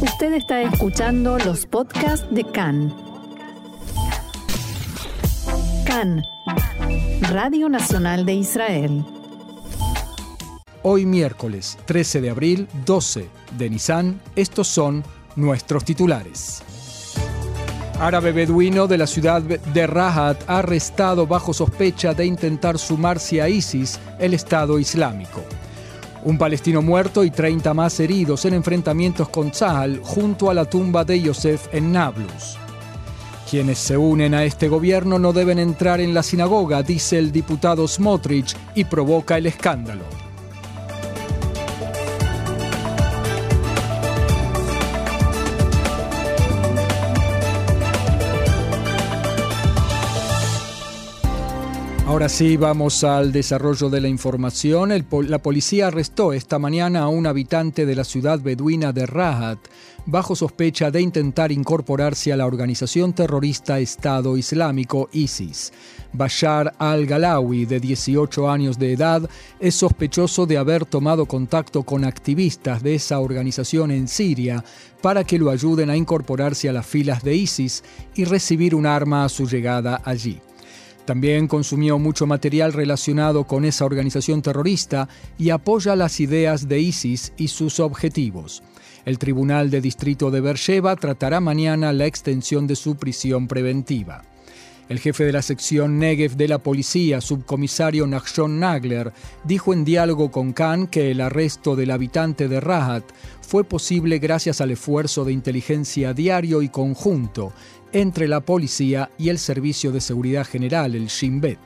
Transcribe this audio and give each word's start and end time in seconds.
Usted 0.00 0.34
está 0.34 0.60
escuchando 0.60 1.38
los 1.38 1.64
podcasts 1.64 2.26
de 2.30 2.44
CAN. 2.44 2.94
CAN, 5.86 6.22
Radio 7.30 7.70
Nacional 7.70 8.26
de 8.26 8.34
Israel. 8.34 9.04
Hoy 10.82 11.06
miércoles 11.06 11.78
13 11.86 12.20
de 12.20 12.28
abril, 12.28 12.68
12 12.84 13.30
de 13.56 13.70
Nisan, 13.70 14.20
estos 14.36 14.68
son 14.68 15.02
nuestros 15.34 15.82
titulares. 15.84 16.62
Árabe 17.98 18.32
beduino 18.32 18.86
de 18.86 18.98
la 18.98 19.06
ciudad 19.06 19.40
de 19.40 19.86
Rahat 19.86 20.44
arrestado 20.46 21.26
bajo 21.26 21.54
sospecha 21.54 22.12
de 22.12 22.26
intentar 22.26 22.78
sumarse 22.78 23.40
a 23.40 23.48
ISIS, 23.48 23.98
el 24.18 24.34
Estado 24.34 24.78
Islámico. 24.78 25.42
Un 26.26 26.38
palestino 26.38 26.82
muerto 26.82 27.22
y 27.22 27.30
30 27.30 27.72
más 27.72 28.00
heridos 28.00 28.46
en 28.46 28.54
enfrentamientos 28.54 29.28
con 29.28 29.52
Tzahal 29.52 30.00
junto 30.02 30.50
a 30.50 30.54
la 30.54 30.64
tumba 30.64 31.04
de 31.04 31.20
Yosef 31.20 31.72
en 31.72 31.92
Nablus. 31.92 32.58
Quienes 33.48 33.78
se 33.78 33.96
unen 33.96 34.34
a 34.34 34.42
este 34.42 34.66
gobierno 34.66 35.20
no 35.20 35.32
deben 35.32 35.60
entrar 35.60 36.00
en 36.00 36.14
la 36.14 36.24
sinagoga, 36.24 36.82
dice 36.82 37.16
el 37.16 37.30
diputado 37.30 37.86
Smotrich, 37.86 38.56
y 38.74 38.82
provoca 38.82 39.38
el 39.38 39.46
escándalo. 39.46 40.25
Ahora 52.16 52.30
sí, 52.30 52.56
vamos 52.56 53.04
al 53.04 53.30
desarrollo 53.30 53.90
de 53.90 54.00
la 54.00 54.08
información. 54.08 54.90
la 55.28 55.38
policía 55.38 55.88
arrestó 55.88 56.32
esta 56.32 56.58
mañana 56.58 57.00
a 57.00 57.08
un 57.08 57.26
habitante 57.26 57.84
de 57.84 57.94
la 57.94 58.04
ciudad 58.04 58.40
beduina 58.40 58.94
de 58.94 59.04
Rahat 59.04 59.58
bajo 60.06 60.34
sospecha 60.34 60.90
de 60.90 61.02
intentar 61.02 61.52
incorporarse 61.52 62.32
a 62.32 62.38
la 62.38 62.46
organización 62.46 63.12
terrorista 63.12 63.80
Estado 63.80 64.38
Islámico 64.38 65.10
ISIS. 65.12 65.74
Bashar 66.14 66.72
al-Galawi, 66.78 67.66
de 67.66 67.80
18 67.80 68.50
años 68.50 68.78
de 68.78 68.94
edad, 68.94 69.28
es 69.60 69.74
sospechoso 69.74 70.46
de 70.46 70.56
haber 70.56 70.86
tomado 70.86 71.26
contacto 71.26 71.82
con 71.82 72.02
activistas 72.02 72.82
de 72.82 72.94
esa 72.94 73.20
organización 73.20 73.90
en 73.90 74.08
Siria 74.08 74.64
para 75.02 75.22
que 75.22 75.38
lo 75.38 75.50
ayuden 75.50 75.90
a 75.90 75.96
incorporarse 75.98 76.70
a 76.70 76.72
las 76.72 76.86
filas 76.86 77.22
de 77.22 77.34
ISIS 77.34 77.84
y 78.14 78.24
recibir 78.24 78.74
un 78.74 78.86
arma 78.86 79.26
a 79.26 79.28
su 79.28 79.46
llegada 79.46 80.00
allí. 80.02 80.40
También 81.06 81.46
consumió 81.46 82.00
mucho 82.00 82.26
material 82.26 82.72
relacionado 82.72 83.44
con 83.44 83.64
esa 83.64 83.84
organización 83.84 84.42
terrorista 84.42 85.08
y 85.38 85.50
apoya 85.50 85.94
las 85.94 86.18
ideas 86.18 86.68
de 86.68 86.80
ISIS 86.80 87.32
y 87.36 87.48
sus 87.48 87.78
objetivos. 87.78 88.64
El 89.04 89.18
Tribunal 89.20 89.70
de 89.70 89.80
Distrito 89.80 90.32
de 90.32 90.40
Beersheba 90.40 90.96
tratará 90.96 91.38
mañana 91.40 91.92
la 91.92 92.06
extensión 92.06 92.66
de 92.66 92.74
su 92.74 92.96
prisión 92.96 93.46
preventiva. 93.46 94.24
El 94.88 95.00
jefe 95.00 95.24
de 95.24 95.32
la 95.32 95.42
sección 95.42 95.98
Negev 95.98 96.36
de 96.36 96.46
la 96.46 96.58
policía, 96.58 97.20
subcomisario 97.20 98.06
Nachshon 98.06 98.60
Nagler, 98.60 99.12
dijo 99.42 99.72
en 99.72 99.84
diálogo 99.84 100.30
con 100.30 100.52
Khan 100.52 100.86
que 100.86 101.10
el 101.10 101.20
arresto 101.20 101.74
del 101.74 101.90
habitante 101.90 102.46
de 102.46 102.60
Rahat 102.60 103.04
fue 103.40 103.64
posible 103.64 104.20
gracias 104.20 104.60
al 104.60 104.70
esfuerzo 104.70 105.24
de 105.24 105.32
inteligencia 105.32 106.14
diario 106.14 106.62
y 106.62 106.68
conjunto 106.68 107.52
entre 107.92 108.28
la 108.28 108.40
policía 108.40 109.10
y 109.18 109.28
el 109.28 109.38
Servicio 109.38 109.90
de 109.90 110.00
Seguridad 110.00 110.46
General, 110.46 110.94
el 110.94 111.06
Shin 111.06 111.40
Bet. 111.40 111.58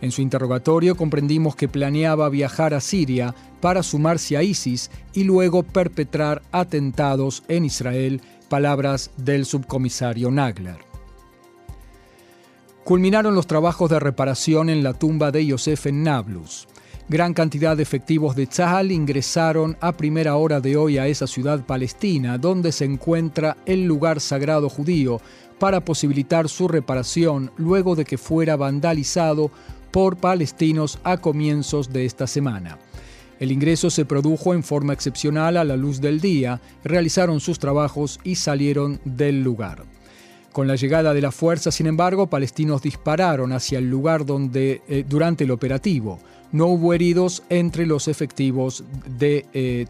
En 0.00 0.10
su 0.10 0.22
interrogatorio 0.22 0.96
comprendimos 0.96 1.56
que 1.56 1.68
planeaba 1.68 2.28
viajar 2.30 2.72
a 2.72 2.80
Siria 2.80 3.34
para 3.60 3.82
sumarse 3.82 4.36
a 4.36 4.42
ISIS 4.42 4.90
y 5.12 5.24
luego 5.24 5.62
perpetrar 5.62 6.42
atentados 6.52 7.42
en 7.48 7.66
Israel, 7.66 8.22
palabras 8.48 9.10
del 9.18 9.44
subcomisario 9.44 10.30
Nagler. 10.30 10.95
Culminaron 12.86 13.34
los 13.34 13.48
trabajos 13.48 13.90
de 13.90 13.98
reparación 13.98 14.70
en 14.70 14.84
la 14.84 14.94
tumba 14.94 15.32
de 15.32 15.44
Yosef 15.44 15.86
en 15.86 16.04
Nablus. 16.04 16.68
Gran 17.08 17.34
cantidad 17.34 17.76
de 17.76 17.82
efectivos 17.82 18.36
de 18.36 18.46
Tzahal 18.46 18.92
ingresaron 18.92 19.76
a 19.80 19.90
primera 19.96 20.36
hora 20.36 20.60
de 20.60 20.76
hoy 20.76 20.96
a 20.96 21.08
esa 21.08 21.26
ciudad 21.26 21.66
palestina, 21.66 22.38
donde 22.38 22.70
se 22.70 22.84
encuentra 22.84 23.56
el 23.66 23.86
lugar 23.86 24.20
sagrado 24.20 24.68
judío, 24.68 25.20
para 25.58 25.80
posibilitar 25.80 26.48
su 26.48 26.68
reparación 26.68 27.50
luego 27.56 27.96
de 27.96 28.04
que 28.04 28.18
fuera 28.18 28.54
vandalizado 28.54 29.50
por 29.90 30.18
palestinos 30.18 31.00
a 31.02 31.16
comienzos 31.16 31.92
de 31.92 32.04
esta 32.04 32.28
semana. 32.28 32.78
El 33.40 33.50
ingreso 33.50 33.90
se 33.90 34.04
produjo 34.04 34.54
en 34.54 34.62
forma 34.62 34.92
excepcional 34.92 35.56
a 35.56 35.64
la 35.64 35.76
luz 35.76 36.00
del 36.00 36.20
día, 36.20 36.60
realizaron 36.84 37.40
sus 37.40 37.58
trabajos 37.58 38.20
y 38.22 38.36
salieron 38.36 39.00
del 39.04 39.42
lugar. 39.42 39.95
Con 40.56 40.66
la 40.66 40.76
llegada 40.76 41.12
de 41.12 41.20
la 41.20 41.32
fuerza, 41.32 41.70
sin 41.70 41.86
embargo, 41.86 42.28
palestinos 42.28 42.80
dispararon 42.80 43.52
hacia 43.52 43.78
el 43.78 43.90
lugar 43.90 44.24
donde 44.24 44.80
eh, 44.88 45.04
durante 45.06 45.44
el 45.44 45.50
operativo 45.50 46.18
no 46.50 46.68
hubo 46.68 46.94
heridos 46.94 47.42
entre 47.50 47.84
los 47.84 48.08
efectivos 48.08 48.82
de 49.18 49.44
eh, 49.52 49.84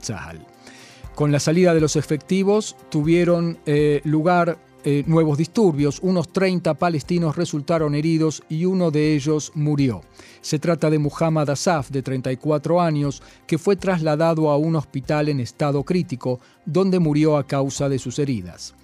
Con 1.14 1.30
la 1.30 1.38
salida 1.38 1.72
de 1.72 1.80
los 1.80 1.94
efectivos 1.94 2.74
tuvieron 2.88 3.58
eh, 3.64 4.00
lugar 4.02 4.58
eh, 4.82 5.04
nuevos 5.06 5.38
disturbios. 5.38 6.00
Unos 6.00 6.32
30 6.32 6.74
palestinos 6.74 7.36
resultaron 7.36 7.94
heridos 7.94 8.42
y 8.48 8.64
uno 8.64 8.90
de 8.90 9.14
ellos 9.14 9.52
murió. 9.54 10.02
Se 10.40 10.58
trata 10.58 10.90
de 10.90 10.98
Muhammad 10.98 11.48
Asaf, 11.48 11.90
de 11.90 12.02
34 12.02 12.80
años, 12.80 13.22
que 13.46 13.58
fue 13.58 13.76
trasladado 13.76 14.50
a 14.50 14.56
un 14.56 14.74
hospital 14.74 15.28
en 15.28 15.38
estado 15.38 15.84
crítico, 15.84 16.40
donde 16.64 16.98
murió 16.98 17.36
a 17.36 17.46
causa 17.46 17.88
de 17.88 18.00
sus 18.00 18.18
heridas. 18.18 18.74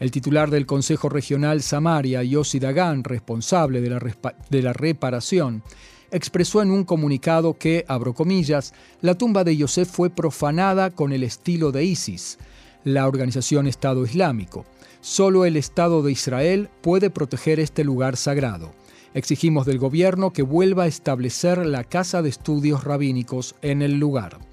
El 0.00 0.10
titular 0.12 0.50
del 0.50 0.66
Consejo 0.66 1.08
Regional 1.08 1.60
Samaria, 1.62 2.22
Yossi 2.22 2.60
Dagan, 2.60 3.02
responsable 3.02 3.80
de 3.80 3.90
la, 3.90 4.00
de 4.48 4.62
la 4.62 4.72
reparación, 4.72 5.62
expresó 6.10 6.62
en 6.62 6.70
un 6.70 6.84
comunicado 6.84 7.54
que, 7.54 7.84
abro 7.88 8.14
comillas, 8.14 8.74
la 9.00 9.16
tumba 9.16 9.44
de 9.44 9.56
Yosef 9.56 9.90
fue 9.90 10.10
profanada 10.10 10.90
con 10.90 11.12
el 11.12 11.24
estilo 11.24 11.72
de 11.72 11.84
ISIS, 11.84 12.38
la 12.84 13.08
organización 13.08 13.66
Estado 13.66 14.04
Islámico. 14.04 14.64
Solo 15.00 15.44
el 15.44 15.56
Estado 15.56 16.02
de 16.02 16.12
Israel 16.12 16.70
puede 16.80 17.10
proteger 17.10 17.60
este 17.60 17.82
lugar 17.84 18.16
sagrado. 18.16 18.72
Exigimos 19.14 19.66
del 19.66 19.78
gobierno 19.78 20.32
que 20.32 20.42
vuelva 20.42 20.84
a 20.84 20.88
establecer 20.88 21.64
la 21.66 21.82
Casa 21.82 22.22
de 22.22 22.28
Estudios 22.28 22.84
Rabínicos 22.84 23.56
en 23.62 23.82
el 23.82 23.98
lugar. 23.98 24.47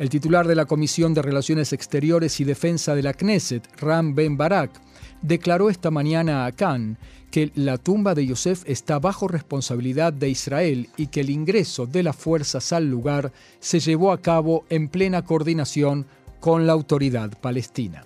El 0.00 0.08
titular 0.08 0.48
de 0.48 0.54
la 0.54 0.64
Comisión 0.64 1.12
de 1.12 1.20
Relaciones 1.20 1.74
Exteriores 1.74 2.40
y 2.40 2.44
Defensa 2.44 2.94
de 2.94 3.02
la 3.02 3.12
Knesset, 3.12 3.68
Ram 3.78 4.14
Ben 4.14 4.38
Barak, 4.38 4.70
declaró 5.20 5.68
esta 5.68 5.90
mañana 5.90 6.46
a 6.46 6.52
Khan 6.52 6.96
que 7.30 7.52
la 7.54 7.76
tumba 7.76 8.14
de 8.14 8.24
Yosef 8.24 8.62
está 8.64 8.98
bajo 8.98 9.28
responsabilidad 9.28 10.14
de 10.14 10.30
Israel 10.30 10.88
y 10.96 11.08
que 11.08 11.20
el 11.20 11.28
ingreso 11.28 11.84
de 11.84 12.02
las 12.02 12.16
fuerzas 12.16 12.72
al 12.72 12.88
lugar 12.88 13.30
se 13.58 13.78
llevó 13.78 14.12
a 14.12 14.22
cabo 14.22 14.64
en 14.70 14.88
plena 14.88 15.22
coordinación 15.22 16.06
con 16.40 16.66
la 16.66 16.72
autoridad 16.72 17.38
palestina. 17.38 18.02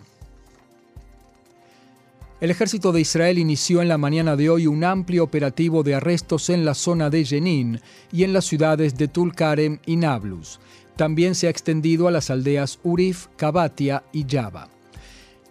El 2.41 2.51
ejército 2.51 2.91
de 2.91 3.03
Israel 3.03 3.39
inició 3.39 3.81
en 3.81 3.89
la 3.89 3.99
mañana 3.99 4.35
de 4.35 4.51
hoy 4.51 4.67
un 4.67 4.83
amplio 4.83 5.23
operativo 5.23 5.85
de 5.85 5.95
arrestos 5.95 6.51
en 6.51 6.65
la 6.65 6.75
zona 6.75 7.09
de 7.09 7.25
Jenin 7.25 7.81
y 8.13 8.25
en 8.25 8.33
las 8.33 8.47
ciudades 8.47 8.97
de 8.97 9.07
Tulkarem 9.07 9.79
y 9.87 9.95
Nablus. 9.95 10.59
También 10.97 11.35
se 11.35 11.47
ha 11.47 11.51
extendido 11.51 12.09
a 12.09 12.11
las 12.11 12.31
aldeas 12.31 12.79
Urif, 12.83 13.27
Kabatia 13.37 14.05
y 14.13 14.25
Java. 14.29 14.69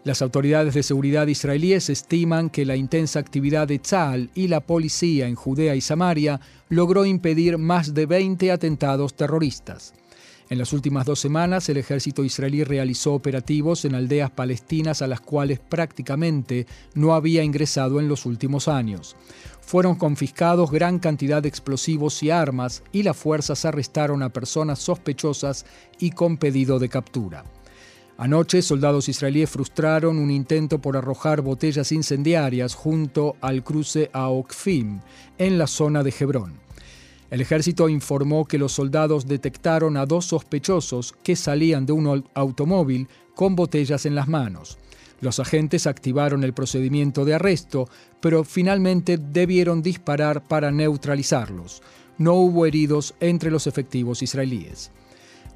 Las 0.04 0.22
autoridades 0.22 0.74
de 0.74 0.84
seguridad 0.84 1.28
israelíes 1.28 1.90
estiman 1.90 2.50
que 2.50 2.66
la 2.66 2.76
intensa 2.76 3.20
actividad 3.20 3.68
de 3.68 3.80
Tzal 3.80 4.30
y 4.36 4.50
la 4.50 4.60
policía 4.60 5.28
en 5.28 5.36
Judea 5.36 5.76
y 5.76 5.82
Samaria 5.82 6.42
logró 6.68 7.06
impedir 7.06 7.58
más 7.58 7.94
de 7.94 8.06
20 8.06 8.52
atentados 8.52 9.14
terroristas. 9.14 9.94
En 10.50 10.58
las 10.58 10.74
últimas 10.74 11.06
dos 11.06 11.20
semanas, 11.20 11.70
el 11.70 11.78
ejército 11.78 12.24
israelí 12.24 12.66
realizó 12.66 13.14
operativos 13.14 13.86
en 13.86 13.96
aldeas 13.96 14.30
palestinas 14.30 15.02
a 15.02 15.08
las 15.08 15.22
cuales 15.22 15.60
prácticamente 15.60 16.68
no 16.96 17.16
había 17.16 17.44
ingresado 17.44 18.00
en 18.02 18.10
los 18.10 18.26
últimos 18.26 18.68
años. 18.68 19.16
Fueron 19.66 19.96
confiscados 19.96 20.70
gran 20.70 21.00
cantidad 21.00 21.42
de 21.42 21.50
explosivos 21.50 22.22
y 22.22 22.30
armas 22.30 22.84
y 22.92 23.04
las 23.04 23.18
fuerzas 23.18 23.66
arrestaron 23.66 24.22
a 24.22 24.30
personas 24.30 24.80
sospechosas 24.80 25.66
y 26.00 26.12
con 26.12 26.38
pedido 26.38 26.78
de 26.78 26.90
captura. 26.90 27.44
Anoche, 28.18 28.62
soldados 28.62 29.10
israelíes 29.10 29.50
frustraron 29.50 30.20
un 30.20 30.30
intento 30.30 30.80
por 30.80 30.96
arrojar 30.96 31.42
botellas 31.42 31.92
incendiarias 31.92 32.76
junto 32.76 33.36
al 33.42 33.64
cruce 33.64 34.12
a 34.14 34.30
Okfim, 34.30 35.00
en 35.40 35.58
la 35.58 35.66
zona 35.66 36.04
de 36.04 36.14
Hebrón. 36.20 36.60
El 37.32 37.42
ejército 37.42 37.90
informó 37.90 38.46
que 38.46 38.60
los 38.60 38.74
soldados 38.74 39.28
detectaron 39.28 39.98
a 39.98 40.06
dos 40.06 40.26
sospechosos 40.26 41.16
que 41.24 41.36
salían 41.36 41.88
de 41.88 41.94
un 41.94 42.24
automóvil 42.36 43.08
con 43.34 43.56
botellas 43.56 44.06
en 44.06 44.14
las 44.14 44.28
manos. 44.28 44.78
Los 45.24 45.40
agentes 45.40 45.88
activaron 45.88 46.44
el 46.44 46.52
procedimiento 46.52 47.24
de 47.24 47.36
arresto, 47.36 47.88
pero 48.20 48.44
finalmente 48.44 49.18
debieron 49.18 49.82
disparar 49.82 50.44
para 50.44 50.70
neutralizarlos. 50.70 51.82
No 52.18 52.34
hubo 52.34 52.66
heridos 52.66 53.16
entre 53.22 53.50
los 53.50 53.66
efectivos 53.66 54.22
israelíes. 54.22 54.92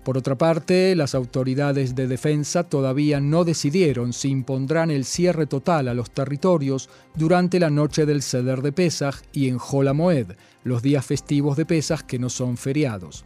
Por 0.06 0.18
otra 0.18 0.38
parte, 0.38 0.96
las 0.96 1.14
autoridades 1.16 1.96
de 1.96 2.08
defensa 2.08 2.64
todavía 2.64 3.20
no 3.20 3.44
decidieron 3.44 4.14
si 4.14 4.30
impondrán 4.30 4.90
el 4.90 5.04
cierre 5.04 5.48
total 5.48 5.90
a 5.90 5.94
los 5.94 6.12
territorios 6.12 6.90
durante 7.14 7.60
la 7.60 7.70
noche 7.70 8.06
del 8.06 8.22
Ceder 8.22 8.62
de 8.62 8.72
Pesach 8.72 9.22
y 9.34 9.50
en 9.50 9.58
Moed, 9.94 10.28
los 10.64 10.82
días 10.82 11.06
festivos 11.06 11.58
de 11.58 11.66
Pesach 11.66 12.04
que 12.04 12.20
no 12.20 12.30
son 12.30 12.56
feriados. 12.56 13.26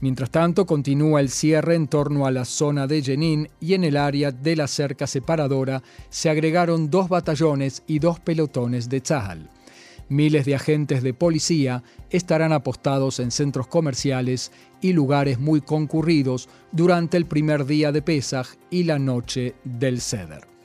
Mientras 0.00 0.30
tanto, 0.30 0.66
continúa 0.66 1.20
el 1.20 1.30
cierre 1.30 1.74
en 1.74 1.88
torno 1.88 2.26
a 2.26 2.30
la 2.30 2.44
zona 2.44 2.86
de 2.86 3.02
Jenin 3.02 3.48
y 3.60 3.74
en 3.74 3.84
el 3.84 3.96
área 3.96 4.30
de 4.30 4.54
la 4.54 4.66
cerca 4.66 5.06
separadora 5.06 5.82
se 6.10 6.28
agregaron 6.28 6.90
dos 6.90 7.08
batallones 7.08 7.82
y 7.86 7.98
dos 7.98 8.20
pelotones 8.20 8.90
de 8.90 9.00
Tzahal. 9.00 9.50
Miles 10.08 10.44
de 10.44 10.54
agentes 10.54 11.02
de 11.02 11.14
policía 11.14 11.82
estarán 12.10 12.52
apostados 12.52 13.18
en 13.18 13.30
centros 13.30 13.66
comerciales 13.66 14.52
y 14.80 14.92
lugares 14.92 15.40
muy 15.40 15.60
concurridos 15.60 16.48
durante 16.70 17.16
el 17.16 17.26
primer 17.26 17.64
día 17.64 17.90
de 17.90 18.02
Pesaj 18.02 18.48
y 18.70 18.84
la 18.84 18.98
noche 18.98 19.54
del 19.64 20.00
Ceder. 20.00 20.55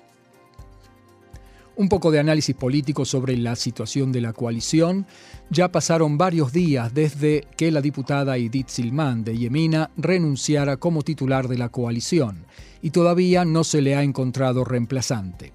Un 1.82 1.90
poco 1.90 2.12
de 2.12 2.20
análisis 2.20 2.56
político 2.56 3.06
sobre 3.06 3.36
la 3.36 3.56
situación 3.56 4.12
de 4.12 4.22
la 4.22 4.34
coalición. 4.34 5.08
Ya 5.50 5.72
pasaron 5.72 6.16
varios 6.16 6.54
días 6.54 6.94
desde 6.94 7.48
que 7.58 7.72
la 7.72 7.82
diputada 7.82 8.38
Edith 8.38 8.68
Silman 8.68 9.24
de 9.24 9.36
Yemina 9.36 9.90
renunciara 9.98 10.78
como 10.78 11.02
titular 11.02 11.48
de 11.48 11.58
la 11.58 11.70
coalición 11.70 12.46
y 12.84 12.92
todavía 12.92 13.46
no 13.46 13.64
se 13.64 13.82
le 13.82 13.96
ha 13.96 14.04
encontrado 14.04 14.64
reemplazante. 14.64 15.54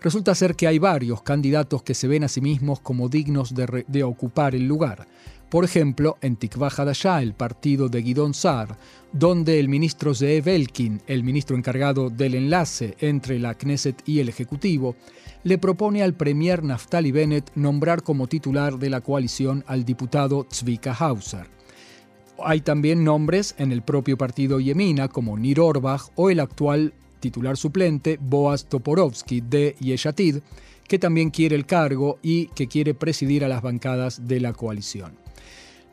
Resulta 0.00 0.36
ser 0.36 0.54
que 0.54 0.68
hay 0.68 0.78
varios 0.78 1.22
candidatos 1.22 1.82
que 1.82 1.94
se 1.94 2.06
ven 2.06 2.22
a 2.22 2.28
sí 2.28 2.40
mismos 2.40 2.78
como 2.78 3.08
dignos 3.08 3.52
de, 3.52 4.04
ocupar 4.04 4.54
el 4.54 4.68
lugar. 4.68 5.08
Por 5.54 5.64
ejemplo, 5.64 6.18
en 6.20 6.34
Tikva 6.34 6.66
Hadashah, 6.66 7.22
el 7.22 7.32
partido 7.32 7.88
de 7.88 8.02
Guidon 8.02 8.34
Sar, 8.34 8.76
donde 9.12 9.60
el 9.60 9.68
ministro 9.68 10.12
Zeev 10.12 10.48
Elkin, 10.48 11.00
el 11.06 11.22
ministro 11.22 11.56
encargado 11.56 12.10
del 12.10 12.34
enlace 12.34 12.96
entre 12.98 13.38
la 13.38 13.54
Knesset 13.54 14.02
y 14.04 14.18
el 14.18 14.28
Ejecutivo, 14.28 14.96
le 15.44 15.56
propone 15.58 16.02
al 16.02 16.14
premier 16.14 16.64
Naftali 16.64 17.12
Bennett 17.12 17.52
nombrar 17.54 18.02
como 18.02 18.26
titular 18.26 18.80
de 18.80 18.90
la 18.90 19.00
coalición 19.00 19.62
al 19.68 19.84
diputado 19.84 20.42
Tzvika 20.42 20.92
Hauser. 20.92 21.46
Hay 22.44 22.60
también 22.60 23.04
nombres 23.04 23.54
en 23.56 23.70
el 23.70 23.82
propio 23.82 24.18
partido 24.18 24.58
Yemina, 24.58 25.06
como 25.06 25.38
Nir 25.38 25.60
Orbach 25.60 26.10
o 26.16 26.30
el 26.30 26.40
actual 26.40 26.94
titular 27.20 27.56
suplente, 27.56 28.18
Boaz 28.20 28.64
Toporovsky 28.64 29.40
de 29.40 29.76
Yeshatid, 29.78 30.38
que 30.88 30.98
también 30.98 31.30
quiere 31.30 31.54
el 31.54 31.64
cargo 31.64 32.18
y 32.22 32.48
que 32.48 32.66
quiere 32.66 32.92
presidir 32.92 33.44
a 33.44 33.48
las 33.48 33.62
bancadas 33.62 34.26
de 34.26 34.40
la 34.40 34.52
coalición. 34.52 35.23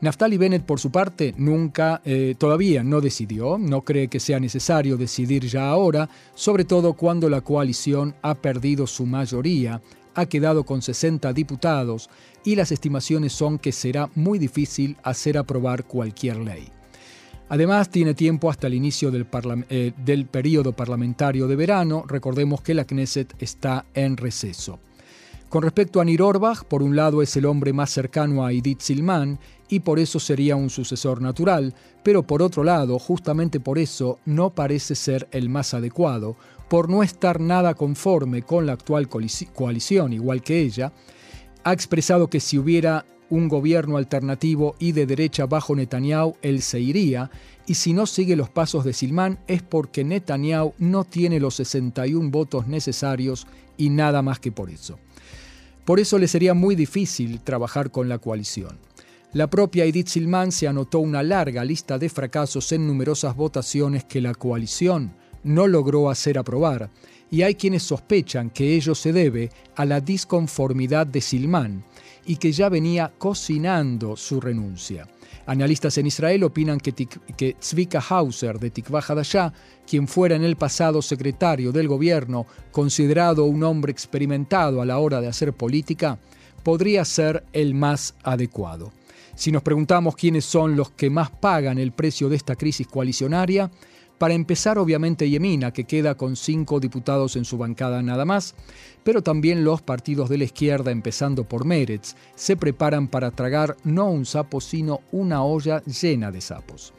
Naftali 0.01 0.37
Bennett, 0.37 0.63
por 0.63 0.79
su 0.79 0.89
parte, 0.89 1.35
nunca, 1.37 2.01
eh, 2.03 2.33
todavía 2.35 2.83
no 2.83 3.01
decidió, 3.01 3.59
no 3.59 3.81
cree 3.81 4.07
que 4.07 4.19
sea 4.19 4.39
necesario 4.39 4.97
decidir 4.97 5.45
ya 5.45 5.69
ahora, 5.69 6.09
sobre 6.33 6.65
todo 6.65 6.93
cuando 6.93 7.29
la 7.29 7.41
coalición 7.41 8.15
ha 8.23 8.33
perdido 8.33 8.87
su 8.87 9.05
mayoría, 9.05 9.79
ha 10.15 10.25
quedado 10.25 10.63
con 10.63 10.81
60 10.81 11.31
diputados 11.33 12.09
y 12.43 12.55
las 12.55 12.71
estimaciones 12.71 13.31
son 13.33 13.59
que 13.59 13.71
será 13.71 14.09
muy 14.15 14.39
difícil 14.39 14.97
hacer 15.03 15.37
aprobar 15.37 15.85
cualquier 15.85 16.37
ley. 16.37 16.69
Además, 17.49 17.89
tiene 17.89 18.15
tiempo 18.15 18.49
hasta 18.49 18.67
el 18.67 18.73
inicio 18.73 19.11
del, 19.11 19.27
eh, 19.69 19.91
del 20.03 20.25
periodo 20.25 20.73
parlamentario 20.73 21.47
de 21.47 21.55
verano. 21.57 22.05
Recordemos 22.07 22.61
que 22.61 22.73
la 22.73 22.85
Knesset 22.85 23.35
está 23.39 23.85
en 23.93 24.17
receso. 24.17 24.79
Con 25.51 25.63
respecto 25.63 25.99
a 25.99 26.05
Nir 26.05 26.21
Orbach, 26.21 26.63
por 26.63 26.81
un 26.81 26.95
lado 26.95 27.21
es 27.21 27.35
el 27.35 27.45
hombre 27.45 27.73
más 27.73 27.89
cercano 27.89 28.45
a 28.45 28.53
Edith 28.53 28.79
Silman 28.79 29.37
y 29.67 29.81
por 29.81 29.99
eso 29.99 30.17
sería 30.17 30.55
un 30.55 30.69
sucesor 30.69 31.21
natural, 31.21 31.75
pero 32.03 32.23
por 32.23 32.41
otro 32.41 32.63
lado, 32.63 32.97
justamente 32.97 33.59
por 33.59 33.77
eso, 33.77 34.17
no 34.23 34.51
parece 34.51 34.95
ser 34.95 35.27
el 35.33 35.49
más 35.49 35.73
adecuado, 35.73 36.37
por 36.69 36.89
no 36.89 37.03
estar 37.03 37.41
nada 37.41 37.73
conforme 37.73 38.43
con 38.43 38.65
la 38.65 38.71
actual 38.71 39.09
coalición, 39.09 40.13
igual 40.13 40.41
que 40.41 40.61
ella, 40.61 40.93
ha 41.65 41.73
expresado 41.73 42.29
que 42.29 42.39
si 42.39 42.57
hubiera 42.57 43.05
un 43.29 43.49
gobierno 43.49 43.97
alternativo 43.97 44.75
y 44.79 44.93
de 44.93 45.05
derecha 45.05 45.47
bajo 45.47 45.75
Netanyahu, 45.75 46.37
él 46.41 46.61
se 46.61 46.79
iría, 46.79 47.29
y 47.67 47.73
si 47.73 47.91
no 47.91 48.05
sigue 48.05 48.37
los 48.37 48.49
pasos 48.49 48.85
de 48.85 48.93
Silman 48.93 49.37
es 49.47 49.61
porque 49.61 50.05
Netanyahu 50.05 50.75
no 50.77 51.03
tiene 51.03 51.41
los 51.41 51.55
61 51.55 52.31
votos 52.31 52.67
necesarios 52.67 53.47
y 53.75 53.89
nada 53.89 54.21
más 54.21 54.39
que 54.39 54.53
por 54.53 54.69
eso. 54.69 54.97
Por 55.85 55.99
eso 55.99 56.17
le 56.17 56.27
sería 56.27 56.53
muy 56.53 56.75
difícil 56.75 57.41
trabajar 57.41 57.91
con 57.91 58.07
la 58.09 58.19
coalición. 58.19 58.77
La 59.33 59.49
propia 59.49 59.85
Edith 59.85 60.07
Silman 60.07 60.51
se 60.51 60.67
anotó 60.67 60.99
una 60.99 61.23
larga 61.23 61.63
lista 61.63 61.97
de 61.97 62.09
fracasos 62.09 62.71
en 62.73 62.85
numerosas 62.85 63.35
votaciones 63.35 64.03
que 64.03 64.19
la 64.19 64.35
coalición 64.35 65.13
no 65.43 65.67
logró 65.67 66.09
hacer 66.09 66.37
aprobar, 66.37 66.89
y 67.31 67.41
hay 67.41 67.55
quienes 67.55 67.83
sospechan 67.83 68.49
que 68.49 68.75
ello 68.75 68.93
se 68.93 69.13
debe 69.13 69.49
a 69.75 69.85
la 69.85 70.01
disconformidad 70.01 71.07
de 71.07 71.21
Silman, 71.21 71.83
y 72.25 72.35
que 72.35 72.51
ya 72.51 72.69
venía 72.69 73.11
cocinando 73.17 74.15
su 74.15 74.39
renuncia. 74.39 75.07
Analistas 75.47 75.97
en 75.97 76.05
Israel 76.05 76.43
opinan 76.43 76.79
que, 76.79 76.93
que 76.93 77.53
Tzvika 77.53 77.99
Hauser 77.99 78.59
de 78.59 78.69
Tikva 78.69 79.01
Hadashah, 79.01 79.51
quien 79.87 80.07
fuera 80.07 80.35
en 80.35 80.43
el 80.43 80.55
pasado 80.55 81.01
secretario 81.01 81.71
del 81.71 81.87
gobierno, 81.87 82.45
considerado 82.71 83.45
un 83.45 83.63
hombre 83.63 83.91
experimentado 83.91 84.81
a 84.81 84.85
la 84.85 84.99
hora 84.99 85.19
de 85.19 85.27
hacer 85.27 85.53
política, 85.53 86.19
podría 86.63 87.03
ser 87.05 87.43
el 87.53 87.73
más 87.73 88.13
adecuado. 88.23 88.91
Si 89.33 89.51
nos 89.51 89.63
preguntamos 89.63 90.15
quiénes 90.15 90.45
son 90.45 90.75
los 90.75 90.91
que 90.91 91.09
más 91.09 91.31
pagan 91.31 91.79
el 91.79 91.91
precio 91.91 92.29
de 92.29 92.35
esta 92.35 92.55
crisis 92.55 92.85
coalicionaria, 92.85 93.71
para 94.21 94.35
empezar, 94.35 94.77
obviamente, 94.77 95.27
Yemina, 95.27 95.73
que 95.73 95.85
queda 95.85 96.13
con 96.13 96.35
cinco 96.35 96.79
diputados 96.79 97.35
en 97.37 97.43
su 97.43 97.57
bancada 97.57 98.03
nada 98.03 98.23
más, 98.23 98.53
pero 99.03 99.23
también 99.23 99.63
los 99.63 99.81
partidos 99.81 100.29
de 100.29 100.37
la 100.37 100.43
izquierda, 100.43 100.91
empezando 100.91 101.43
por 101.43 101.65
Meretz, 101.65 102.13
se 102.35 102.55
preparan 102.55 103.07
para 103.07 103.31
tragar 103.31 103.77
no 103.83 104.11
un 104.11 104.27
sapo, 104.27 104.61
sino 104.61 104.99
una 105.11 105.43
olla 105.43 105.81
llena 105.85 106.29
de 106.29 106.39
sapos. 106.39 106.93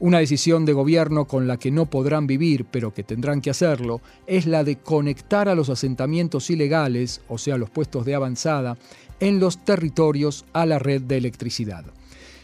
Una 0.00 0.20
decisión 0.20 0.64
de 0.64 0.72
gobierno 0.72 1.26
con 1.26 1.46
la 1.46 1.58
que 1.58 1.70
no 1.70 1.90
podrán 1.90 2.26
vivir, 2.26 2.64
pero 2.64 2.94
que 2.94 3.02
tendrán 3.02 3.42
que 3.42 3.50
hacerlo, 3.50 4.00
es 4.26 4.46
la 4.46 4.64
de 4.64 4.76
conectar 4.76 5.50
a 5.50 5.54
los 5.54 5.68
asentamientos 5.68 6.48
ilegales, 6.48 7.20
o 7.28 7.36
sea, 7.36 7.58
los 7.58 7.68
puestos 7.68 8.06
de 8.06 8.14
avanzada, 8.14 8.78
en 9.20 9.40
los 9.40 9.62
territorios 9.62 10.46
a 10.54 10.64
la 10.64 10.78
red 10.78 11.02
de 11.02 11.18
electricidad. 11.18 11.84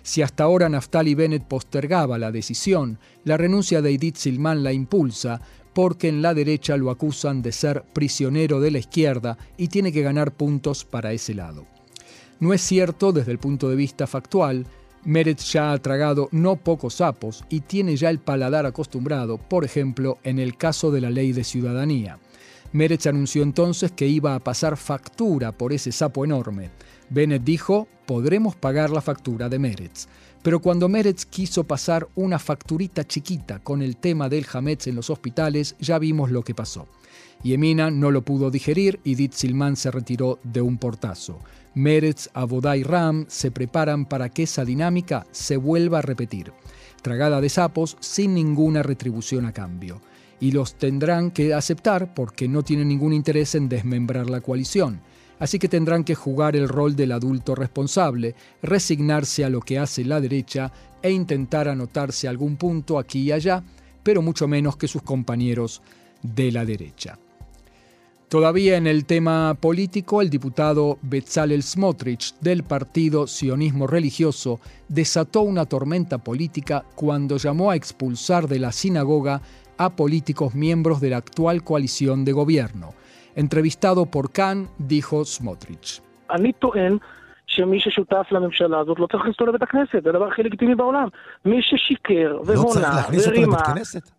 Si 0.09 0.23
hasta 0.23 0.45
ahora 0.45 0.71
Naftali 0.71 1.15
Bennett 1.15 1.45
postergaba 1.45 2.17
la 2.17 2.33
decisión, 2.33 2.99
la 3.25 3.37
renuncia 3.37 3.83
de 3.83 3.93
Edith 3.93 4.17
Silman 4.17 4.65
la 4.65 4.73
impulsa 4.73 5.39
porque 5.75 6.09
en 6.09 6.23
la 6.23 6.33
derecha 6.33 6.79
lo 6.79 6.91
acusan 6.91 7.43
de 7.43 7.53
ser 7.53 7.85
prisionero 7.93 8.59
de 8.59 8.71
la 8.71 8.79
izquierda 8.79 9.37
y 9.59 9.69
tiene 9.69 9.93
que 9.93 10.01
ganar 10.01 10.33
puntos 10.33 10.87
para 10.87 11.13
ese 11.13 11.35
lado. 11.35 11.67
No 12.41 12.55
es 12.55 12.63
cierto 12.63 13.13
desde 13.13 13.33
el 13.33 13.39
punto 13.39 13.69
de 13.69 13.77
vista 13.77 14.07
factual, 14.07 14.65
Meretz 15.05 15.53
ya 15.53 15.73
ha 15.73 15.79
tragado 15.79 16.31
no 16.33 16.57
pocos 16.57 16.95
sapos 16.95 17.45
y 17.51 17.61
tiene 17.61 17.95
ya 17.95 18.09
el 18.09 18.19
paladar 18.19 18.65
acostumbrado, 18.65 19.37
por 19.37 19.67
ejemplo, 19.67 20.17
en 20.23 20.39
el 20.39 20.57
caso 20.57 20.91
de 20.91 21.03
la 21.03 21.11
ley 21.11 21.33
de 21.33 21.45
ciudadanía. 21.45 22.19
Meretz 22.73 23.07
anunció 23.07 23.43
entonces 23.43 23.93
que 23.93 24.07
iba 24.07 24.35
a 24.35 24.41
pasar 24.41 24.79
factura 24.79 25.53
por 25.53 25.75
ese 25.75 25.93
sapo 25.93 26.25
enorme. 26.25 26.71
Bennett 27.11 27.45
dijo, 27.45 27.89
podremos 28.09 28.57
pagar 28.57 28.89
la 28.89 29.03
factura 29.03 29.51
de 29.51 29.59
Meretz. 29.59 30.07
Pero 30.43 30.61
cuando 30.61 30.89
Meretz 30.89 31.27
quiso 31.27 31.65
pasar 31.65 32.09
una 32.15 32.39
facturita 32.39 33.05
chiquita 33.07 33.59
con 33.59 33.83
el 33.83 33.99
tema 33.99 34.31
del 34.31 34.47
Hametz 34.51 34.87
en 34.87 34.95
los 34.95 35.11
hospitales, 35.11 35.77
ya 35.79 35.99
vimos 35.99 36.31
lo 36.31 36.43
que 36.43 36.55
pasó. 36.55 36.89
Yemina 37.43 37.91
no 37.91 38.11
lo 38.11 38.23
pudo 38.23 38.51
digerir 38.51 38.99
y 39.05 39.15
Dit 39.15 39.35
Silman 39.35 39.77
se 39.77 39.91
retiró 39.91 40.39
de 40.43 40.63
un 40.63 40.79
portazo. 40.79 41.39
Meretz, 41.75 42.31
Abodá 42.33 42.79
y 42.79 42.83
Ram 42.83 43.27
se 43.29 43.51
preparan 43.51 44.07
para 44.07 44.31
que 44.31 44.45
esa 44.45 44.65
dinámica 44.65 45.27
se 45.31 45.59
vuelva 45.59 45.99
a 45.99 46.03
repetir. 46.03 46.55
Tragada 47.03 47.43
de 47.43 47.51
sapos 47.51 47.99
sin 48.01 48.33
ninguna 48.33 48.83
retribución 48.83 49.45
a 49.45 49.53
cambio. 49.53 50.01
Y 50.41 50.53
los 50.53 50.77
tendrán 50.77 51.31
que 51.31 51.53
aceptar 51.53 52.15
porque 52.15 52.49
no 52.49 52.63
tienen 52.63 52.89
ningún 52.89 53.13
interés 53.13 53.55
en 53.55 53.69
desmembrar 53.69 54.31
la 54.31 54.41
coalición 54.41 55.03
así 55.39 55.59
que 55.59 55.69
tendrán 55.69 56.05
que 56.05 56.15
jugar 56.15 56.57
el 56.57 56.69
rol 56.69 56.97
del 56.97 57.13
adulto 57.13 57.55
responsable, 57.55 58.35
resignarse 58.63 59.45
a 59.45 59.51
lo 59.51 59.61
que 59.61 59.79
hace 59.79 60.05
la 60.05 60.21
derecha 60.21 60.73
e 61.03 61.11
intentar 61.11 61.69
anotarse 61.69 62.29
algún 62.29 62.57
punto 62.57 62.99
aquí 62.99 63.23
y 63.23 63.33
allá, 63.33 63.63
pero 64.03 64.23
mucho 64.23 64.49
menos 64.49 64.77
que 64.77 64.89
sus 64.89 65.03
compañeros 65.03 65.83
de 66.23 66.53
la 66.53 66.65
derecha. 66.65 67.19
Todavía 68.29 68.77
en 68.77 68.87
el 68.87 69.07
tema 69.07 69.57
político, 69.59 70.21
el 70.21 70.29
diputado 70.29 70.99
Bezalel 71.01 71.63
Smotrich 71.63 72.35
del 72.41 72.63
partido 72.63 73.27
Sionismo 73.27 73.87
Religioso 73.87 74.61
desató 74.87 75.41
una 75.41 75.65
tormenta 75.65 76.19
política 76.19 76.85
cuando 76.95 77.39
llamó 77.39 77.71
a 77.71 77.77
expulsar 77.77 78.47
de 78.47 78.59
la 78.59 78.71
sinagoga 78.71 79.41
a 79.79 79.97
políticos 79.97 80.55
miembros 80.55 81.01
de 81.01 81.09
la 81.09 81.17
actual 81.17 81.65
coalición 81.65 82.27
de 82.27 82.33
gobierno. 82.33 82.93
Entrevistado 83.38 84.06
por 84.06 84.32
Khan, 84.32 84.70
dijo 84.78 85.26
Smotrich. 85.26 86.02
שמי 87.56 87.80
ששותף 87.80 88.26
לממשלה 88.32 88.80
הזאת 88.80 89.00
לא 89.00 89.08
צריך 89.08 89.20
להכניס 89.20 89.36
אותו 89.40 89.46
לבית 89.46 89.62
הכנסת, 89.62 90.04
זה 90.04 90.10
הדבר 90.10 90.28
הכי 90.28 90.44
לגיטימי 90.44 90.76
בעולם. 90.76 91.08
מי 91.46 91.60
ששיקר 91.62 92.40
והונה 92.46 93.02
ורימה 93.28 93.58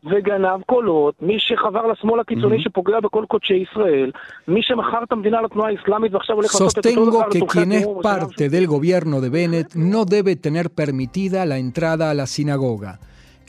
וגנב 0.05 0.63
קולות, 0.67 1.15
מי 1.23 1.37
שחבר 1.39 1.87
לשמאל 1.87 2.21
הקיצוני 2.21 2.57
mm-hmm. 2.57 2.63
שפוגע 2.63 3.01
בכל 3.01 3.25
קודשי 3.29 3.55
ישראל, 3.55 4.11
מי 4.49 4.63
שמכר 4.63 5.03
את 5.03 5.13
המדינה 5.13 5.43
לתנועה 5.43 5.71
האסלאמית 5.71 6.15
ועכשיו 6.15 6.37
הולך 6.37 6.55
לעשות 6.55 6.79
את 6.79 6.87
אותו 6.87 7.11
דבר 7.11 7.29
לתומכי 7.29 7.61
הטרור. 7.61 8.03
parte 8.03 8.49
del 8.49 8.67
gobierno 8.67 9.21
de 9.21 9.31
Bennett 9.31 9.75
no 9.75 10.05
debe 10.05 10.37
tener 10.37 10.67
permitida 10.81 11.45
la 11.47 11.59
entrada 11.59 12.11
a 12.11 12.15
la 12.15 12.27
sinagoga. 12.27 12.93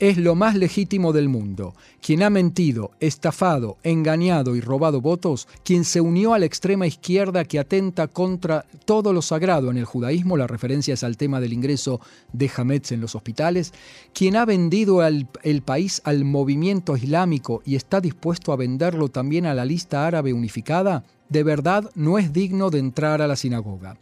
es 0.01 0.17
lo 0.17 0.33
más 0.33 0.55
legítimo 0.55 1.13
del 1.13 1.29
mundo. 1.29 1.75
Quien 2.01 2.23
ha 2.23 2.31
mentido, 2.31 2.89
estafado, 2.99 3.77
engañado 3.83 4.55
y 4.55 4.59
robado 4.59 4.99
votos, 4.99 5.47
quien 5.63 5.85
se 5.85 6.01
unió 6.01 6.33
a 6.33 6.39
la 6.39 6.47
extrema 6.47 6.87
izquierda 6.87 7.45
que 7.45 7.59
atenta 7.59 8.07
contra 8.07 8.65
todo 8.85 9.13
lo 9.13 9.21
sagrado 9.21 9.69
en 9.69 9.77
el 9.77 9.85
judaísmo, 9.85 10.37
la 10.37 10.47
referencia 10.47 10.95
es 10.95 11.03
al 11.03 11.17
tema 11.17 11.39
del 11.39 11.53
ingreso 11.53 12.01
de 12.33 12.49
Hametz 12.57 12.91
en 12.91 12.99
los 12.99 13.13
hospitales, 13.13 13.73
quien 14.11 14.37
ha 14.37 14.45
vendido 14.45 15.05
el 15.05 15.61
país 15.63 16.01
al 16.03 16.25
movimiento 16.25 16.97
islámico 16.97 17.61
y 17.63 17.75
está 17.75 18.01
dispuesto 18.01 18.51
a 18.51 18.57
venderlo 18.57 19.09
también 19.09 19.45
a 19.45 19.53
la 19.53 19.65
lista 19.65 20.07
árabe 20.07 20.33
unificada, 20.33 21.03
de 21.29 21.43
verdad 21.43 21.91
no 21.93 22.17
es 22.17 22.33
digno 22.33 22.71
de 22.71 22.79
entrar 22.79 23.21
a 23.21 23.27
la 23.27 23.35
sinagoga. 23.35 23.97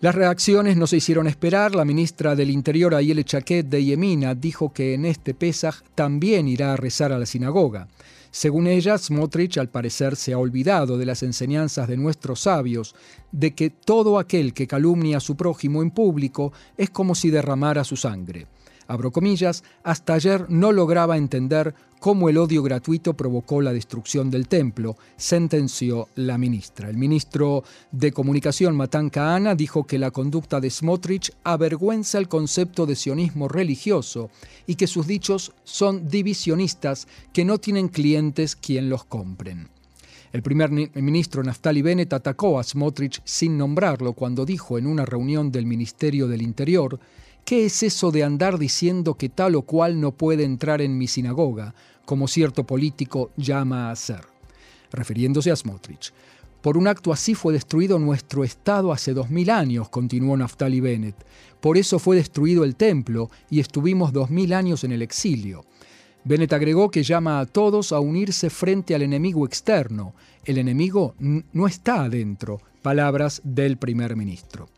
Las 0.00 0.14
reacciones 0.14 0.78
no 0.78 0.86
se 0.86 0.96
hicieron 0.96 1.26
esperar. 1.26 1.74
La 1.74 1.84
ministra 1.84 2.34
del 2.34 2.50
Interior, 2.50 2.94
Ayele 2.94 3.22
Chaquet 3.22 3.66
de 3.66 3.84
Yemina, 3.84 4.34
dijo 4.34 4.72
que 4.72 4.94
en 4.94 5.04
este 5.04 5.34
Pesaj 5.34 5.82
también 5.94 6.48
irá 6.48 6.72
a 6.72 6.76
rezar 6.76 7.12
a 7.12 7.18
la 7.18 7.26
sinagoga. 7.26 7.86
Según 8.30 8.66
ella, 8.66 8.96
Smotrich 8.96 9.58
al 9.58 9.68
parecer 9.68 10.16
se 10.16 10.32
ha 10.32 10.38
olvidado 10.38 10.96
de 10.96 11.04
las 11.04 11.22
enseñanzas 11.22 11.86
de 11.86 11.98
nuestros 11.98 12.40
sabios, 12.40 12.94
de 13.30 13.54
que 13.54 13.68
todo 13.68 14.18
aquel 14.18 14.54
que 14.54 14.66
calumnia 14.66 15.18
a 15.18 15.20
su 15.20 15.36
prójimo 15.36 15.82
en 15.82 15.90
público 15.90 16.52
es 16.78 16.88
como 16.88 17.14
si 17.14 17.28
derramara 17.28 17.84
su 17.84 17.96
sangre 17.96 18.46
abro 18.90 19.12
comillas, 19.12 19.62
hasta 19.84 20.14
ayer 20.14 20.46
no 20.50 20.72
lograba 20.72 21.16
entender 21.16 21.74
cómo 22.00 22.28
el 22.28 22.38
odio 22.38 22.62
gratuito 22.62 23.14
provocó 23.14 23.62
la 23.62 23.72
destrucción 23.72 24.30
del 24.30 24.48
templo, 24.48 24.96
sentenció 25.16 26.08
la 26.16 26.38
ministra. 26.38 26.88
El 26.88 26.96
ministro 26.96 27.62
de 27.92 28.10
Comunicación, 28.10 28.74
Matan 28.74 29.10
Kahana, 29.10 29.54
dijo 29.54 29.84
que 29.84 29.98
la 29.98 30.10
conducta 30.10 30.60
de 30.60 30.70
Smotrich 30.70 31.30
avergüenza 31.44 32.18
el 32.18 32.26
concepto 32.26 32.84
de 32.84 32.96
sionismo 32.96 33.46
religioso 33.46 34.30
y 34.66 34.74
que 34.74 34.88
sus 34.88 35.06
dichos 35.06 35.52
son 35.62 36.08
divisionistas 36.08 37.06
que 37.32 37.44
no 37.44 37.58
tienen 37.58 37.88
clientes 37.88 38.56
quien 38.56 38.90
los 38.90 39.04
compren. 39.04 39.68
El 40.32 40.42
primer 40.42 40.70
ministro 40.70 41.42
Naftali 41.42 41.82
Bennett 41.82 42.12
atacó 42.12 42.58
a 42.58 42.64
Smotrich 42.64 43.20
sin 43.24 43.58
nombrarlo 43.58 44.14
cuando 44.14 44.46
dijo 44.46 44.78
en 44.78 44.86
una 44.86 45.04
reunión 45.04 45.50
del 45.50 45.66
Ministerio 45.66 46.28
del 46.28 46.42
Interior 46.42 47.00
¿Qué 47.50 47.64
es 47.64 47.82
eso 47.82 48.12
de 48.12 48.22
andar 48.22 48.60
diciendo 48.60 49.14
que 49.14 49.28
tal 49.28 49.56
o 49.56 49.62
cual 49.62 50.00
no 50.00 50.12
puede 50.12 50.44
entrar 50.44 50.80
en 50.80 50.96
mi 50.96 51.08
sinagoga, 51.08 51.74
como 52.04 52.28
cierto 52.28 52.62
político 52.62 53.32
llama 53.36 53.88
a 53.88 53.90
hacer? 53.90 54.20
Refiriéndose 54.92 55.50
a 55.50 55.56
Smotrich. 55.56 56.12
Por 56.62 56.78
un 56.78 56.86
acto 56.86 57.12
así 57.12 57.34
fue 57.34 57.52
destruido 57.52 57.98
nuestro 57.98 58.44
Estado 58.44 58.92
hace 58.92 59.14
dos 59.14 59.30
mil 59.30 59.50
años, 59.50 59.88
continuó 59.88 60.36
Naftali 60.36 60.78
Bennett. 60.78 61.16
Por 61.60 61.76
eso 61.76 61.98
fue 61.98 62.14
destruido 62.14 62.62
el 62.62 62.76
templo 62.76 63.30
y 63.50 63.58
estuvimos 63.58 64.12
dos 64.12 64.30
mil 64.30 64.52
años 64.52 64.84
en 64.84 64.92
el 64.92 65.02
exilio. 65.02 65.64
Bennett 66.22 66.52
agregó 66.52 66.88
que 66.88 67.02
llama 67.02 67.40
a 67.40 67.46
todos 67.46 67.90
a 67.90 67.98
unirse 67.98 68.48
frente 68.48 68.94
al 68.94 69.02
enemigo 69.02 69.44
externo. 69.44 70.14
El 70.44 70.56
enemigo 70.56 71.16
no 71.18 71.66
está 71.66 72.04
adentro. 72.04 72.60
Palabras 72.80 73.40
del 73.42 73.76
primer 73.76 74.14
ministro. 74.14 74.68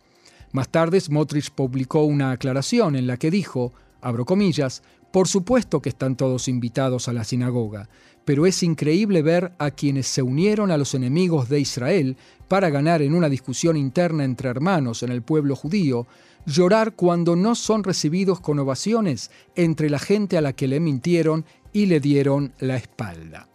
Más 0.52 0.68
tarde, 0.68 1.00
Smotrich 1.00 1.50
publicó 1.50 2.04
una 2.04 2.30
aclaración 2.30 2.94
en 2.94 3.06
la 3.06 3.16
que 3.16 3.30
dijo, 3.30 3.72
abro 4.02 4.26
comillas, 4.26 4.82
por 5.10 5.28
supuesto 5.28 5.80
que 5.80 5.88
están 5.88 6.16
todos 6.16 6.48
invitados 6.48 7.08
a 7.08 7.12
la 7.12 7.24
sinagoga, 7.24 7.88
pero 8.24 8.46
es 8.46 8.62
increíble 8.62 9.22
ver 9.22 9.52
a 9.58 9.70
quienes 9.70 10.06
se 10.06 10.22
unieron 10.22 10.70
a 10.70 10.76
los 10.76 10.94
enemigos 10.94 11.48
de 11.48 11.60
Israel 11.60 12.16
para 12.48 12.70
ganar 12.70 13.02
en 13.02 13.14
una 13.14 13.28
discusión 13.28 13.76
interna 13.76 14.24
entre 14.24 14.48
hermanos 14.48 15.02
en 15.02 15.10
el 15.10 15.22
pueblo 15.22 15.56
judío, 15.56 16.06
llorar 16.46 16.94
cuando 16.94 17.34
no 17.34 17.54
son 17.54 17.82
recibidos 17.82 18.40
con 18.40 18.58
ovaciones 18.58 19.30
entre 19.54 19.90
la 19.90 19.98
gente 19.98 20.36
a 20.36 20.42
la 20.42 20.52
que 20.52 20.68
le 20.68 20.80
mintieron 20.80 21.44
y 21.72 21.86
le 21.86 22.00
dieron 22.00 22.52
la 22.58 22.76
espalda. 22.76 23.51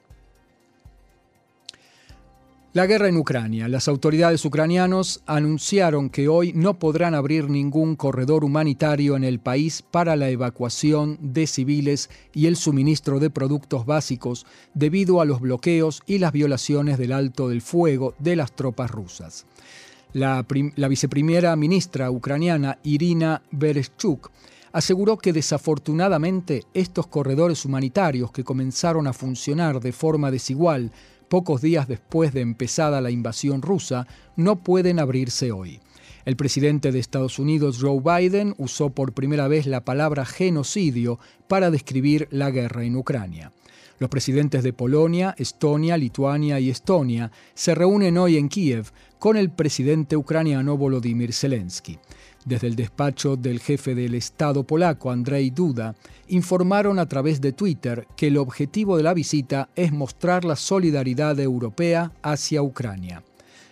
La 2.77 2.85
guerra 2.85 3.07
en 3.07 3.17
Ucrania. 3.17 3.67
Las 3.67 3.87
autoridades 3.87 4.45
ucranianos 4.45 5.23
anunciaron 5.25 6.11
que 6.11 6.27
hoy 6.27 6.53
no 6.53 6.77
podrán 6.77 7.15
abrir 7.15 7.49
ningún 7.49 7.95
corredor 7.95 8.43
humanitario 8.43 9.15
en 9.15 9.23
el 9.23 9.39
país 9.39 9.81
para 9.81 10.15
la 10.15 10.29
evacuación 10.29 11.17
de 11.19 11.47
civiles 11.47 12.11
y 12.35 12.45
el 12.45 12.55
suministro 12.55 13.19
de 13.19 13.31
productos 13.31 13.87
básicos 13.87 14.45
debido 14.75 15.21
a 15.21 15.25
los 15.25 15.41
bloqueos 15.41 16.03
y 16.05 16.19
las 16.19 16.33
violaciones 16.33 16.99
del 16.99 17.13
alto 17.13 17.49
del 17.49 17.63
fuego 17.63 18.13
de 18.19 18.35
las 18.35 18.55
tropas 18.55 18.91
rusas. 18.91 19.47
La, 20.13 20.45
viceprimera 20.87 21.55
ministra 21.55 22.11
ucraniana 22.11 22.77
Irina 22.83 23.41
Bereshchuk 23.49 24.29
aseguró 24.71 25.17
que 25.17 25.33
desafortunadamente 25.33 26.65
estos 26.75 27.07
corredores 27.07 27.65
humanitarios 27.65 28.31
que 28.31 28.43
comenzaron 28.43 29.07
a 29.07 29.13
funcionar 29.13 29.79
de 29.79 29.91
forma 29.93 30.29
desigual 30.29 30.91
pocos 31.27 31.61
días 31.61 31.87
después 31.87 32.33
de 32.33 32.41
empezada 32.41 33.01
la 33.01 33.11
invasión 33.11 33.61
rusa, 33.61 34.07
no 34.35 34.57
pueden 34.63 34.99
abrirse 34.99 35.51
hoy. 35.51 35.79
El 36.25 36.35
presidente 36.35 36.91
de 36.91 36.99
Estados 36.99 37.39
Unidos, 37.39 37.79
Joe 37.81 38.01
Biden, 38.01 38.53
usó 38.57 38.89
por 38.89 39.13
primera 39.13 39.47
vez 39.47 39.65
la 39.65 39.85
palabra 39.85 40.25
genocidio 40.25 41.19
para 41.47 41.71
describir 41.71 42.27
la 42.31 42.51
guerra 42.51 42.83
en 42.83 42.95
Ucrania. 42.95 43.53
Los 43.99 44.09
presidentes 44.09 44.61
de 44.63 44.73
Polonia, 44.73 45.33
Estonia, 45.37 45.97
Lituania 45.97 46.59
y 46.59 46.69
Estonia 46.69 47.31
se 47.55 47.73
reúnen 47.73 48.17
hoy 48.17 48.37
en 48.37 48.49
Kiev 48.49 48.91
con 49.19 49.37
el 49.37 49.49
presidente 49.49 50.15
ucraniano 50.15 50.77
Volodymyr 50.77 51.33
Zelensky 51.33 51.97
desde 52.47 52.67
el 52.67 52.75
despacho 52.75 53.35
del 53.35 53.59
jefe 53.59 53.93
del 53.93 54.15
Estado 54.15 54.63
polaco, 54.63 55.11
Andrzej 55.11 55.53
Duda, 55.53 55.95
informaron 56.29 56.97
a 56.97 57.05
través 57.05 57.41
de 57.41 57.51
Twitter 57.51 58.07
que 58.15 58.27
el 58.27 58.37
objetivo 58.37 58.95
de 58.95 59.03
la 59.03 59.13
visita 59.13 59.69
es 59.75 59.91
mostrar 59.91 60.45
la 60.45 60.55
solidaridad 60.55 61.37
europea 61.39 62.13
hacia 62.21 62.63
Ucrania. 62.63 63.21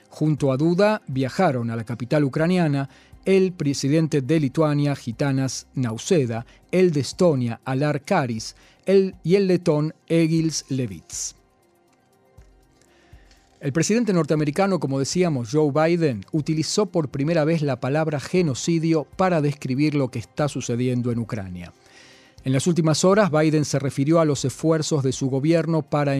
Junto 0.09 0.51
a 0.51 0.57
Duda 0.57 1.01
viajaron 1.07 1.69
a 1.69 1.75
la 1.77 1.85
capital 1.85 2.25
ucraniana 2.25 2.89
el 3.23 3.53
presidente 3.53 4.21
de 4.21 4.39
Lituania, 4.39 4.95
Gitanas 4.95 5.67
Nauseda, 5.73 6.45
el 6.71 6.91
de 6.91 6.99
Estonia, 6.99 7.61
Alar 7.63 8.01
Karis, 8.01 8.55
el, 8.85 9.15
y 9.23 9.35
el 9.35 9.47
letón 9.47 9.93
Egils 10.07 10.65
Levits. 10.69 11.35
El 13.61 13.71
presidente 13.71 14.11
norteamericano, 14.11 14.79
como 14.79 14.99
decíamos, 14.99 15.49
Joe 15.51 15.71
Biden, 15.71 16.25
utilizó 16.33 16.87
por 16.87 17.09
primera 17.09 17.45
vez 17.45 17.61
la 17.61 17.79
palabra 17.79 18.19
genocidio 18.19 19.05
para 19.15 19.41
describir 19.41 19.95
lo 19.95 20.09
que 20.09 20.19
está 20.19 20.49
sucediendo 20.49 21.11
en 21.11 21.19
Ucrania. 21.19 21.73
En 22.43 22.53
las 22.53 22.67
últimas 22.67 23.03
horas, 23.03 23.31
Biden 23.31 23.65
se 23.65 23.79
refirió 23.79 24.19
a 24.19 24.25
los 24.25 24.45
esfuerzos 24.45 25.01
de 25.03 25.13
su 25.13 25.29
gobierno 25.29 25.81
para, 25.81 26.13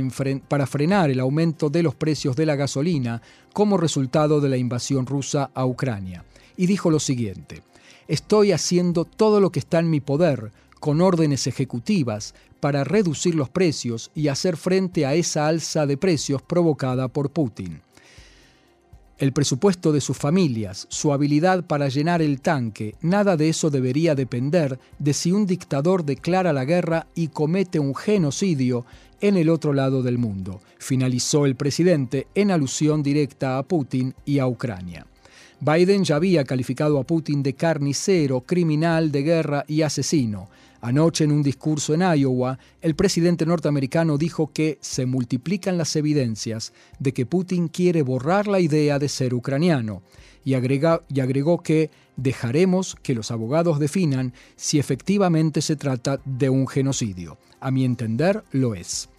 frenar 0.66 1.12
el 1.12 1.20
aumento 1.20 1.70
de 1.70 1.84
los 1.84 1.94
precios 1.94 2.36
de 2.36 2.48
la 2.48 2.56
gasolina 2.56 3.22
como 3.54 3.78
resultado 3.78 4.42
de 4.42 4.50
la 4.50 4.58
invasión 4.58 5.06
rusa 5.06 5.52
a 5.54 5.68
Ucrania. 5.68 6.24
Y 6.58 6.66
dijo 6.66 6.90
lo 6.90 7.00
siguiente, 7.00 7.62
estoy 8.08 8.54
haciendo 8.54 9.06
todo 9.06 9.40
lo 9.40 9.52
que 9.52 9.60
está 9.60 9.78
en 9.78 9.92
mi 9.92 10.00
poder 10.00 10.52
con 10.80 11.02
órdenes 11.02 11.48
ejecutivas 11.48 12.34
para 12.66 12.84
reducir 12.84 13.36
los 13.36 13.48
precios 13.48 14.10
y 14.16 14.28
hacer 14.28 14.58
frente 14.58 15.06
a 15.06 15.14
esa 15.14 15.46
alza 15.46 15.86
de 15.86 15.98
precios 15.98 16.42
provocada 16.42 17.08
por 17.10 17.30
Putin. 17.30 17.80
El 19.20 19.34
presupuesto 19.34 19.92
de 19.92 20.02
sus 20.02 20.18
familias, 20.18 20.88
su 20.90 21.14
habilidad 21.14 21.68
para 21.68 21.90
llenar 21.90 22.24
el 22.24 22.42
tanque, 22.42 22.96
nada 23.02 23.38
de 23.38 23.50
eso 23.50 23.70
debería 23.70 24.16
depender 24.16 24.80
de 24.98 25.14
si 25.14 25.32
un 25.32 25.46
dictador 25.46 26.06
declara 26.06 26.54
la 26.54 26.66
guerra 26.66 27.06
y 27.14 27.28
comete 27.28 27.78
un 27.78 27.94
genocidio 27.94 28.84
en 29.22 29.38
el 29.38 29.50
otro 29.50 29.72
lado 29.72 30.02
del 30.02 30.18
mundo, 30.18 30.60
finalizó 30.80 31.46
el 31.46 31.56
presidente 31.56 32.26
en 32.34 32.50
alusión 32.50 33.04
directa 33.04 33.60
a 33.60 33.64
Putin 33.64 34.16
y 34.26 34.40
a 34.40 34.48
Ucrania. 34.48 35.06
Biden 35.60 36.04
ya 36.04 36.16
había 36.16 36.44
calificado 36.46 36.98
a 36.98 37.04
Putin 37.04 37.44
de 37.44 37.54
carnicero, 37.54 38.42
criminal 38.42 39.12
de 39.12 39.22
guerra 39.22 39.66
y 39.68 39.84
asesino. 39.84 40.50
Anoche 40.86 41.24
en 41.24 41.32
un 41.32 41.42
discurso 41.42 41.96
en 41.96 42.02
Iowa, 42.02 42.60
el 42.80 42.94
presidente 42.94 43.48
norteamericano 43.48 44.20
dijo 44.20 44.52
que 44.54 44.78
se 44.82 45.08
multiplican 45.08 45.80
las 45.80 45.96
evidencias 45.96 46.74
de 47.00 47.12
que 47.12 47.26
Putin 47.26 47.70
quiere 47.70 48.04
borrar 48.04 48.46
la 48.46 48.60
idea 48.60 49.00
de 49.00 49.10
ser 49.10 49.34
ucraniano 49.34 50.04
y, 50.44 50.54
agregó 50.54 51.64
que 51.64 51.90
dejaremos 52.18 52.96
que 53.02 53.16
los 53.16 53.32
abogados 53.32 53.80
definan 53.80 54.34
si 54.58 54.78
efectivamente 54.78 55.64
se 55.64 55.76
trata 55.76 56.20
de 56.24 56.52
un 56.52 56.68
genocidio. 56.68 57.40
A 57.60 57.72
mi 57.72 57.84
entender, 57.84 58.44
lo 58.52 58.76
es. 58.76 59.10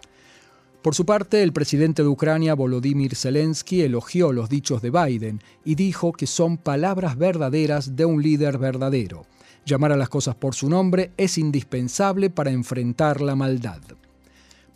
Por 0.83 0.95
su 0.95 1.05
parte, 1.05 1.43
el 1.43 1.53
presidente 1.53 2.03
de 2.05 2.09
Ucrania, 2.09 2.55
Volodymyr 2.55 3.17
Zelensky, 3.17 3.83
elogió 3.83 4.31
los 4.31 4.49
dichos 4.49 4.83
de 4.83 4.91
Biden 4.93 5.41
y 5.65 5.75
dijo 5.75 6.13
que 6.13 6.29
son 6.29 6.59
palabras 6.59 7.19
verdaderas 7.19 7.97
de 7.97 8.05
un 8.05 8.23
líder 8.23 8.57
verdadero. 8.57 9.27
Llamar 9.67 9.91
a 9.91 9.97
las 9.97 10.09
cosas 10.09 10.37
por 10.37 10.55
su 10.55 10.71
nombre 10.71 11.11
es 11.17 11.39
indispensable 11.39 12.31
para 12.31 12.53
enfrentar 12.53 13.21
la 13.21 13.35
maldad. 13.35 13.81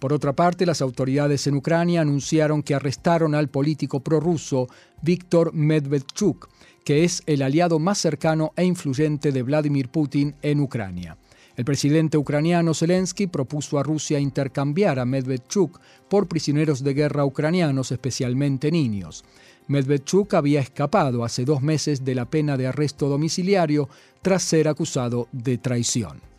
Por 0.01 0.13
otra 0.13 0.33
parte, 0.33 0.67
las 0.67 0.83
autoridades 0.83 1.47
en 1.47 1.55
Ucrania 1.55 2.01
anunciaron 2.01 2.65
que 2.65 2.75
arrestaron 2.75 3.37
al 3.37 3.49
político 3.49 4.01
prorruso 4.01 4.67
Víctor 5.01 5.55
Medvedchuk, 5.55 6.49
que 6.85 7.05
es 7.05 7.23
el 7.27 7.43
aliado 7.43 7.79
más 7.79 7.99
cercano 7.99 8.53
e 8.57 8.65
influyente 8.65 9.31
de 9.31 9.45
Vladimir 9.45 9.91
Putin 9.91 10.35
en 10.43 10.59
Ucrania. 10.59 11.17
El 11.57 11.65
presidente 11.65 12.17
ucraniano 12.17 12.75
Zelensky 12.75 13.29
propuso 13.29 13.79
a 13.79 13.85
Rusia 13.85 14.19
intercambiar 14.19 14.99
a 14.99 15.05
Medvedchuk 15.05 15.79
por 16.09 16.27
prisioneros 16.27 16.83
de 16.83 16.95
guerra 16.95 17.25
ucranianos, 17.25 17.93
especialmente 17.93 18.73
niños. 18.73 19.25
Medvedchuk 19.71 20.35
había 20.35 20.61
escapado 20.61 21.23
hace 21.23 21.45
dos 21.45 21.63
meses 21.63 22.05
de 22.05 22.17
la 22.17 22.25
pena 22.25 22.57
de 22.57 22.67
arresto 22.67 23.09
domiciliario 23.09 23.89
tras 24.21 24.43
ser 24.43 24.67
acusado 24.67 25.29
de 25.31 25.59
traición 25.59 26.30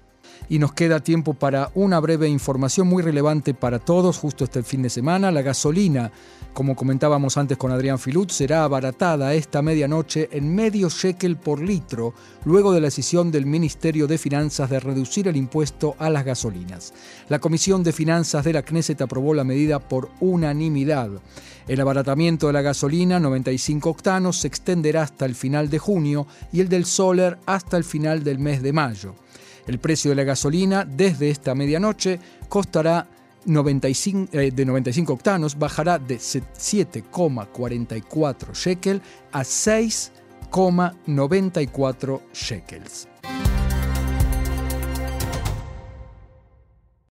y 0.50 0.60
nos 0.60 0.74
queda 0.74 1.00
tiempo 1.00 1.34
para 1.34 1.72
una 1.76 2.00
breve 2.00 2.28
información 2.28 2.88
muy 2.88 3.04
relevante 3.04 3.54
para 3.54 3.80
todos 3.80 4.18
justo 4.18 4.44
este 4.44 4.64
fin 4.64 4.82
de 4.82 4.90
semana. 4.90 5.32
La 5.32 5.42
gasolina, 5.42 6.12
como 6.54 6.76
comentábamos 6.76 7.38
antes 7.38 7.58
con 7.58 7.72
Adrián 7.72 8.00
Filut, 8.00 8.32
será 8.32 8.64
abaratada 8.64 9.34
esta 9.34 9.62
medianoche 9.62 10.30
en 10.32 10.54
medio 10.54 10.90
shekel 10.90 11.38
por 11.38 11.62
litro, 11.62 12.14
luego 12.46 12.74
de 12.74 12.82
la 12.82 12.88
decisión 12.88 13.32
del 13.32 13.46
Ministerio 13.46 14.08
de 14.08 14.18
Finanzas 14.18 14.70
de 14.70 14.80
reducir 14.80 15.28
el 15.28 15.38
impuesto 15.38 15.96
a 16.00 16.10
las 16.10 16.26
gasolinas. 16.26 16.94
La 17.30 17.40
Comisión 17.40 17.84
de 17.84 17.94
Finanzas 17.94 18.44
de 18.44 18.54
la 18.54 18.64
Knesset 18.64 19.02
aprobó 19.02 19.34
la 19.34 19.44
medida 19.44 19.80
por 19.80 20.10
unanimidad. 20.20 21.10
El 21.68 21.80
abaratamiento 21.80 22.48
de 22.48 22.54
la 22.54 22.62
gasolina 22.62 23.20
95 23.20 23.90
octanos 23.90 24.40
se 24.40 24.48
extenderá 24.48 25.04
hasta 25.04 25.26
el 25.26 25.36
final 25.36 25.70
de 25.70 25.80
junio 25.80 26.28
y 26.52 26.60
el 26.60 26.70
del 26.70 26.86
Solar 26.86 27.40
hasta 27.46 27.78
el 27.78 27.84
final 27.84 28.24
del 28.24 28.40
mes 28.40 28.62
de 28.62 28.74
mayo. 28.74 29.16
El 29.68 29.80
precio 29.80 30.12
de 30.12 30.16
la 30.16 30.24
gasolina 30.24 30.86
desde 30.86 31.30
esta 31.30 31.54
medianoche 31.56 32.20
costará 32.50 33.08
95, 33.46 34.38
eh, 34.38 34.52
de 34.52 34.66
95 34.66 35.14
octanos, 35.14 35.58
bajará 35.58 35.98
de 35.98 36.18
7,44 36.18 38.54
shekel 38.54 39.02
a 39.32 39.42
6,94 39.42 42.22
shekels. 42.34 43.08